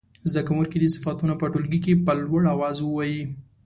زده 0.31 0.41
کوونکي 0.47 0.77
دې 0.79 0.89
صفتونه 0.95 1.33
په 1.37 1.45
ټولګي 1.53 1.79
کې 1.85 2.01
په 2.05 2.11
لوړ 2.21 2.41
اواز 2.53 2.77
ووايي. 2.81 3.23